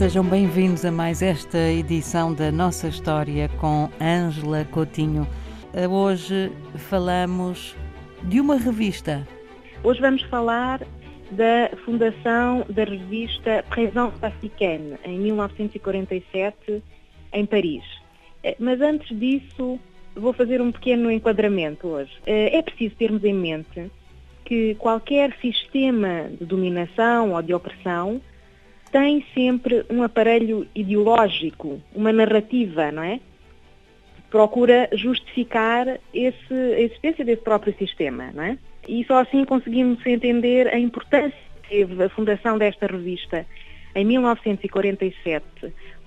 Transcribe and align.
Sejam 0.00 0.24
bem-vindos 0.24 0.82
a 0.86 0.90
mais 0.90 1.20
esta 1.20 1.58
edição 1.58 2.32
da 2.32 2.50
nossa 2.50 2.88
história 2.88 3.50
com 3.60 3.90
Ângela 4.00 4.64
Coutinho. 4.64 5.28
Hoje 5.90 6.50
falamos 6.88 7.76
de 8.22 8.40
uma 8.40 8.56
revista. 8.56 9.28
Hoje 9.84 10.00
vamos 10.00 10.22
falar 10.22 10.80
da 11.30 11.76
fundação 11.84 12.64
da 12.70 12.84
revista 12.84 13.62
Présence 13.68 14.16
Africaine, 14.22 14.96
em 15.04 15.18
1947, 15.18 16.82
em 17.34 17.44
Paris. 17.44 17.84
Eh, 18.42 18.56
mas 18.58 18.80
antes 18.80 19.14
disso, 19.18 19.78
vou 20.16 20.32
fazer 20.32 20.62
um 20.62 20.72
pequeno 20.72 21.10
enquadramento 21.10 21.86
hoje. 21.88 22.12
Eh, 22.24 22.56
é 22.56 22.62
preciso 22.62 22.96
termos 22.96 23.22
em 23.22 23.34
mente 23.34 23.90
que 24.46 24.74
qualquer 24.76 25.36
sistema 25.42 26.30
de 26.30 26.46
dominação 26.46 27.34
ou 27.34 27.42
de 27.42 27.52
opressão 27.52 28.22
tem 28.92 29.24
sempre 29.34 29.84
um 29.90 30.02
aparelho 30.02 30.66
ideológico, 30.74 31.80
uma 31.94 32.12
narrativa, 32.12 32.90
não 32.90 33.02
é? 33.02 33.20
Procura 34.30 34.88
justificar 34.92 35.98
esse, 36.14 36.54
a 36.54 36.80
existência 36.80 37.24
desse 37.24 37.42
próprio 37.42 37.76
sistema, 37.76 38.30
não 38.32 38.42
é? 38.42 38.58
E 38.88 39.04
só 39.04 39.20
assim 39.20 39.44
conseguimos 39.44 40.04
entender 40.06 40.68
a 40.68 40.78
importância 40.78 41.38
que 41.62 41.68
teve 41.68 42.02
a 42.02 42.08
fundação 42.08 42.58
desta 42.58 42.86
revista 42.86 43.46
em 43.94 44.04
1947 44.04 45.44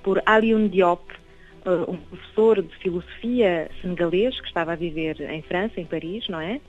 por 0.01 0.21
Alioune 0.25 0.69
Diop, 0.69 1.03
eh, 1.65 1.69
um 1.87 1.97
professor 1.97 2.61
de 2.61 2.75
filosofia 2.77 3.69
senegalês 3.81 4.39
que 4.39 4.47
estava 4.47 4.73
a 4.73 4.75
viver 4.75 5.19
em 5.21 5.41
França, 5.41 5.79
em 5.79 5.85
Paris, 5.85 6.27
não 6.27 6.39
é? 6.39 6.59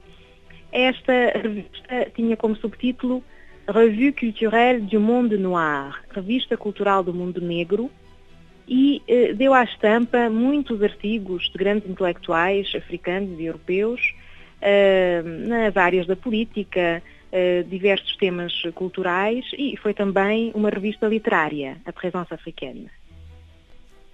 Esta 0.71 1.39
revista 1.39 2.11
tinha 2.15 2.37
como 2.37 2.57
subtítulo 2.57 3.23
Revue 3.67 4.12
Culturelle 4.12 4.81
du 4.81 4.98
Monde 4.98 5.37
Noir, 5.37 6.03
Revista 6.11 6.57
Cultural 6.57 7.03
do 7.03 7.15
Mundo 7.15 7.41
Negro, 7.41 7.91
e 8.67 9.03
eh, 9.06 9.34
deu 9.34 9.53
à 9.53 9.65
estampa 9.65 10.31
muitos 10.31 10.83
artigos 10.83 11.51
de 11.51 11.59
grandes 11.59 11.89
intelectuais 11.89 12.73
africanos 12.75 13.39
e 13.39 13.45
europeus 13.45 14.15
eh, 14.61 15.23
nas 15.23 15.77
áreas 15.77 16.06
da 16.06 16.17
política, 16.17 17.03
eh, 17.31 17.65
diversos 17.69 18.17
temas 18.17 18.53
culturais 18.75 19.45
e 19.59 19.77
foi 19.77 19.93
também 19.93 20.53
uma 20.55 20.71
revista 20.71 21.06
literária, 21.06 21.77
a 21.84 21.93
Présence 21.93 22.33
Africaine. 22.33 22.89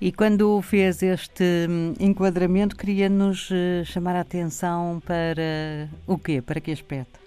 E 0.01 0.11
quando 0.11 0.61
fez 0.63 1.03
este 1.03 1.45
hum, 1.69 1.93
enquadramento, 2.01 2.75
queria-nos 2.75 3.51
eh, 3.53 3.85
chamar 3.85 4.17
a 4.17 4.21
atenção 4.21 5.01
para 5.05 5.91
o 6.07 6.17
quê? 6.17 6.41
Para 6.41 6.59
que 6.59 6.73
aspecto? 6.73 7.21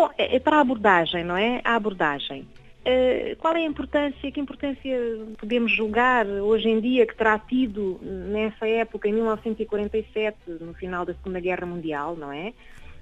Bom, 0.00 0.08
é, 0.16 0.36
é 0.36 0.40
para 0.40 0.56
a 0.56 0.60
abordagem, 0.60 1.22
não 1.22 1.36
é? 1.36 1.60
A 1.62 1.74
abordagem. 1.74 2.48
Uh, 2.80 3.36
qual 3.36 3.54
é 3.54 3.58
a 3.58 3.66
importância, 3.66 4.32
que 4.32 4.40
importância 4.40 4.98
podemos 5.36 5.70
julgar 5.70 6.26
hoje 6.26 6.70
em 6.70 6.80
dia 6.80 7.06
que 7.06 7.14
terá 7.14 7.38
tido 7.38 8.00
nessa 8.02 8.66
época, 8.66 9.10
em 9.10 9.12
1947, 9.12 10.38
no 10.58 10.72
final 10.72 11.04
da 11.04 11.12
Segunda 11.12 11.38
Guerra 11.38 11.66
Mundial, 11.66 12.16
não 12.16 12.32
é? 12.32 12.54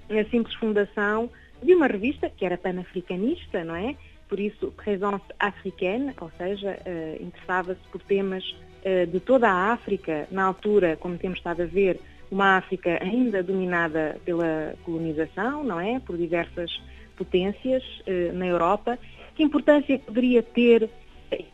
A 0.09 0.25
simples 0.29 0.53
fundação 0.55 1.29
de 1.63 1.73
uma 1.73 1.87
revista 1.87 2.29
que 2.29 2.43
era 2.43 2.57
panafricanista, 2.57 3.63
não 3.63 3.77
é? 3.77 3.95
Por 4.27 4.37
isso, 4.37 4.69
Présence 4.75 5.23
Africaine, 5.39 6.13
ou 6.19 6.29
seja, 6.37 6.77
uh, 6.85 7.23
interessava-se 7.23 7.79
por 7.93 8.01
temas 8.01 8.43
de 9.11 9.19
toda 9.19 9.49
a 9.49 9.71
África, 9.73 10.27
na 10.31 10.43
altura, 10.43 10.97
como 10.97 11.17
temos 11.17 11.39
estado 11.39 11.63
a 11.63 11.65
ver, 11.65 11.99
uma 12.31 12.57
África 12.57 12.99
ainda 13.01 13.41
dominada 13.41 14.17
pela 14.23 14.75
colonização, 14.83 15.63
não 15.63 15.79
é? 15.79 15.99
Por 15.99 16.17
diversas 16.17 16.71
potências 17.17 17.83
eh, 18.05 18.31
na 18.33 18.47
Europa. 18.47 18.97
Que 19.35 19.43
importância 19.43 19.97
poderia 19.99 20.43
ter, 20.43 20.89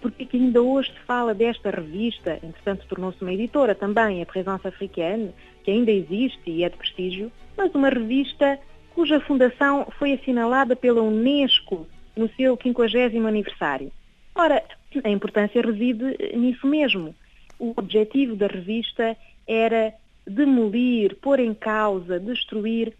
porque 0.02 0.28
ainda 0.34 0.62
hoje 0.62 0.92
se 0.92 1.00
fala 1.06 1.34
desta 1.34 1.70
revista, 1.70 2.40
entretanto 2.44 2.86
tornou-se 2.88 3.22
uma 3.22 3.34
editora 3.34 3.74
também, 3.74 4.22
a 4.22 4.26
Présence 4.26 4.68
Africaine, 4.68 5.34
que 5.64 5.72
ainda 5.72 5.92
existe 5.92 6.50
e 6.50 6.64
é 6.64 6.70
de 6.70 6.78
prestígio, 6.78 7.32
mas 7.58 7.74
uma 7.74 7.90
revista 7.90 8.60
cuja 8.94 9.20
fundação 9.20 9.88
foi 9.98 10.14
assinalada 10.14 10.76
pela 10.76 11.02
Unesco 11.02 11.88
no 12.16 12.30
seu 12.36 12.58
50 12.62 13.28
aniversário. 13.28 13.92
Ora, 14.34 14.64
a 15.04 15.10
importância 15.10 15.62
reside 15.62 16.18
nisso 16.36 16.66
mesmo. 16.68 17.16
O 17.60 17.74
objetivo 17.76 18.36
da 18.36 18.48
revista 18.48 19.16
era 19.48 19.94
demolir, 20.26 21.16
pôr 21.18 21.40
em 21.40 21.54
causa, 21.54 22.20
destruir 22.20 22.94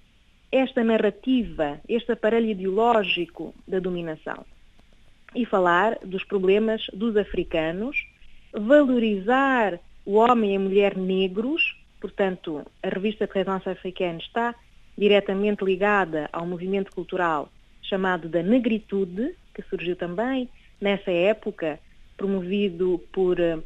esta 0.52 0.84
narrativa, 0.84 1.80
este 1.88 2.12
aparelho 2.12 2.50
ideológico 2.50 3.54
da 3.68 3.80
dominação. 3.80 4.46
E 5.34 5.46
falar 5.46 5.98
dos 6.04 6.24
problemas 6.24 6.86
dos 6.94 7.18
africanos, 7.18 7.98
valorizar 8.54 9.80
o 10.06 10.14
homem 10.14 10.54
e 10.54 10.56
a 10.56 10.60
mulher 10.60 10.98
negros, 10.98 11.78
portanto, 12.00 12.66
a 12.82 12.88
revista 12.88 13.28
Présence 13.28 13.68
Africaine 13.68 14.20
está 14.20 14.56
diretamente 14.98 15.66
ligada 15.66 16.30
ao 16.32 16.46
movimento 16.46 16.92
cultural 16.92 17.50
chamado 17.82 18.28
da 18.30 18.42
negritude, 18.42 19.36
que 19.54 19.62
surgiu 19.64 19.96
também 19.96 20.50
nessa 20.80 21.12
época, 21.12 21.80
promovido 22.18 23.02
por 23.12 23.40
uh, 23.40 23.64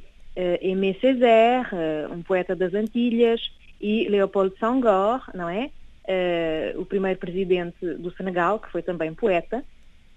Aimé 0.61 0.93
Césaire, 0.99 1.67
uh, 1.73 2.13
um 2.13 2.21
poeta 2.21 2.55
das 2.55 2.73
Antilhas, 2.73 3.41
e 3.81 4.09
Leopoldo 4.09 4.55
Senghor, 4.59 5.21
não 5.33 5.47
é? 5.47 5.69
Uh, 6.05 6.81
o 6.81 6.85
primeiro 6.85 7.19
presidente 7.19 7.85
do 7.95 8.11
Senegal, 8.11 8.59
que 8.59 8.71
foi 8.71 8.81
também 8.81 9.13
poeta, 9.13 9.63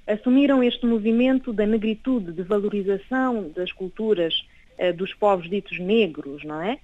assumiram 0.06 0.62
este 0.62 0.84
movimento 0.87 1.53
da 1.53 1.66
negritude, 1.66 2.32
de 2.32 2.43
valorização 2.43 3.50
das 3.54 3.70
culturas 3.70 4.34
dos 4.97 5.14
povos 5.14 5.49
ditos 5.49 5.78
negros, 5.78 6.43
não 6.43 6.60
é? 6.60 6.78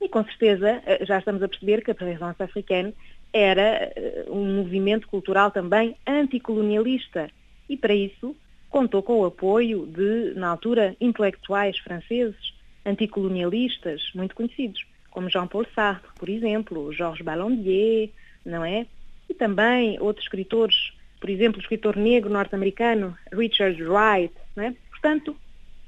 E 0.00 0.08
com 0.08 0.24
certeza 0.24 0.80
já 1.02 1.18
estamos 1.18 1.42
a 1.42 1.48
perceber 1.48 1.84
que 1.84 1.90
a 1.90 1.94
Présence 1.94 2.42
africana 2.42 2.94
era 3.30 3.92
um 4.28 4.56
movimento 4.56 5.06
cultural 5.06 5.50
também 5.50 5.96
anticolonialista 6.06 7.28
e 7.68 7.76
para 7.76 7.94
isso 7.94 8.34
contou 8.74 9.04
com 9.04 9.20
o 9.20 9.24
apoio 9.24 9.86
de, 9.86 10.34
na 10.34 10.48
altura, 10.48 10.96
intelectuais 11.00 11.78
franceses 11.78 12.52
anticolonialistas 12.84 14.10
muito 14.16 14.34
conhecidos 14.34 14.84
como 15.12 15.30
Jean-Paul 15.30 15.64
Sartre, 15.72 16.10
por 16.16 16.28
exemplo, 16.28 16.92
Georges 16.92 17.24
Ballandier, 17.24 18.10
não 18.44 18.64
é? 18.64 18.84
E 19.30 19.34
também 19.34 19.96
outros 20.00 20.24
escritores, 20.24 20.92
por 21.20 21.30
exemplo, 21.30 21.58
o 21.58 21.62
escritor 21.62 21.96
negro 21.96 22.28
norte-americano 22.28 23.16
Richard 23.32 23.80
Wright, 23.80 24.34
não 24.56 24.64
é? 24.64 24.74
Portanto, 24.90 25.36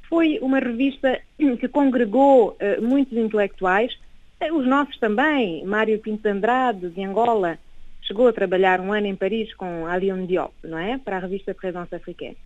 foi 0.09 0.39
uma 0.41 0.61
revista 0.61 1.21
que 1.59 1.67
congregou 1.67 2.51
uh, 2.51 2.81
muitos 2.81 3.19
intelectuais, 3.19 3.99
uh, 4.41 4.55
os 4.55 4.65
nossos 4.65 4.97
também, 4.99 5.65
Mário 5.65 5.99
Pinto 5.99 6.23
de 6.23 6.29
Andrade, 6.29 6.89
de 6.91 7.03
Angola, 7.03 7.59
chegou 8.01 8.29
a 8.29 8.33
trabalhar 8.33 8.81
um 8.81 8.93
ano 8.93 9.09
em 9.09 9.17
Paris 9.17 9.53
com 9.55 9.87
Alioune 9.87 10.29
Diop, 10.29 10.55
não 10.63 10.79
é? 10.79 10.97
Para 10.99 11.17
a 11.17 11.19
revista 11.19 11.53
Présence 11.53 11.93
Africaine. 11.93 12.37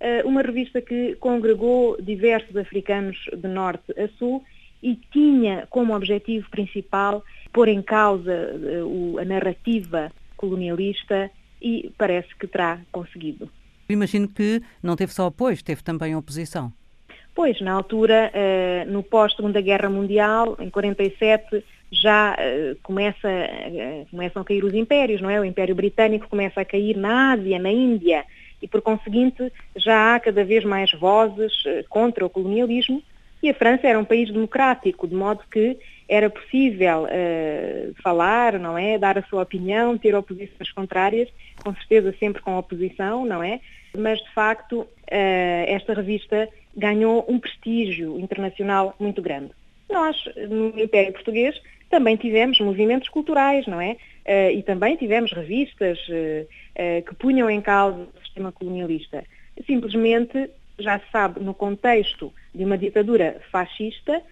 Uh, 0.00 0.28
uma 0.28 0.42
revista 0.42 0.80
que 0.80 1.16
congregou 1.16 2.00
diversos 2.00 2.56
africanos 2.56 3.16
de 3.36 3.48
norte 3.48 3.92
a 4.00 4.06
sul 4.16 4.44
e 4.80 4.94
tinha 4.94 5.66
como 5.70 5.92
objetivo 5.92 6.48
principal 6.50 7.24
pôr 7.52 7.66
em 7.66 7.82
causa 7.82 8.32
uh, 8.32 9.18
a 9.18 9.24
narrativa 9.24 10.12
colonialista 10.36 11.28
e 11.60 11.90
parece 11.98 12.28
que 12.36 12.46
terá 12.46 12.78
conseguido. 12.92 13.50
Imagino 13.88 14.28
que 14.28 14.62
não 14.80 14.94
teve 14.94 15.12
só 15.12 15.26
apoio, 15.26 15.60
teve 15.64 15.82
também 15.82 16.14
oposição. 16.14 16.72
Pois, 17.34 17.60
na 17.60 17.72
altura, 17.72 18.30
uh, 18.32 18.88
no 18.88 19.02
pós-Segunda 19.02 19.60
Guerra 19.60 19.90
Mundial, 19.90 20.56
em 20.60 20.70
47, 20.70 21.64
já 21.90 22.36
começa, 22.82 23.28
começam 24.10 24.42
a 24.42 24.44
cair 24.44 24.62
os 24.62 24.74
impérios, 24.74 25.22
não 25.22 25.30
é? 25.30 25.40
O 25.40 25.44
Império 25.44 25.74
Britânico 25.74 26.28
começa 26.28 26.60
a 26.60 26.64
cair 26.64 26.94
na 26.98 27.32
Ásia, 27.32 27.58
na 27.58 27.72
Índia, 27.72 28.26
e 28.60 28.68
por 28.68 28.82
conseguinte 28.82 29.52
já 29.76 30.14
há 30.14 30.20
cada 30.20 30.44
vez 30.44 30.64
mais 30.64 30.92
vozes 30.92 31.52
contra 31.88 32.24
o 32.24 32.30
colonialismo 32.30 33.02
e 33.42 33.50
a 33.50 33.54
França 33.54 33.86
era 33.86 33.98
um 33.98 34.04
país 34.04 34.30
democrático, 34.30 35.06
de 35.06 35.14
modo 35.14 35.42
que 35.50 35.78
era 36.08 36.28
possível 36.28 37.04
uh, 37.04 37.94
falar, 38.02 38.58
não 38.58 38.76
é? 38.76 38.98
Dar 38.98 39.18
a 39.18 39.22
sua 39.22 39.42
opinião, 39.42 39.96
ter 39.96 40.14
oposições 40.14 40.72
contrárias, 40.72 41.28
com 41.62 41.72
certeza 41.74 42.14
sempre 42.18 42.42
com 42.42 42.56
oposição, 42.58 43.24
não 43.24 43.42
é? 43.42 43.60
Mas, 43.96 44.18
de 44.18 44.30
facto, 44.32 44.80
uh, 44.80 44.88
esta 45.66 45.94
revista 45.94 46.48
ganhou 46.76 47.24
um 47.28 47.38
prestígio 47.38 48.18
internacional 48.18 48.94
muito 48.98 49.22
grande. 49.22 49.50
Nós, 49.88 50.16
no 50.48 50.78
Império 50.78 51.12
Português, 51.12 51.60
também 51.88 52.16
tivemos 52.16 52.60
movimentos 52.60 53.08
culturais, 53.08 53.66
não 53.66 53.80
é? 53.80 53.96
Uh, 54.26 54.58
e 54.58 54.62
também 54.62 54.96
tivemos 54.96 55.32
revistas 55.32 55.98
que 57.06 57.14
punham 57.16 57.50
em 57.50 57.60
causa 57.60 58.06
o 58.14 58.20
sistema 58.22 58.52
colonialista. 58.52 59.24
Simplesmente 59.66 60.48
já 60.78 60.98
se 61.00 61.10
sabe, 61.10 61.40
no 61.40 61.52
contexto 61.52 62.32
de 62.54 62.64
uma 62.64 62.78
ditadura 62.78 63.40
fascista, 63.50 64.22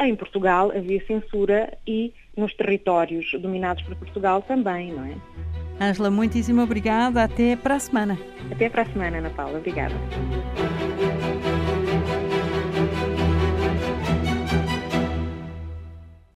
em 0.00 0.14
Portugal 0.14 0.70
havia 0.74 1.04
censura 1.06 1.72
e 1.86 2.12
nos 2.36 2.52
territórios 2.54 3.32
dominados 3.40 3.82
por 3.84 3.96
Portugal 3.96 4.42
também, 4.42 4.92
não 4.92 5.04
é? 5.04 5.14
Ângela, 5.80 6.10
muitíssimo 6.10 6.62
obrigada. 6.62 7.24
Até 7.24 7.56
para 7.56 7.76
a 7.76 7.80
semana. 7.80 8.18
Até 8.50 8.68
para 8.68 8.82
a 8.82 8.86
semana, 8.86 9.18
Ana 9.18 9.30
Paula. 9.30 9.58
Obrigada. 9.58 9.94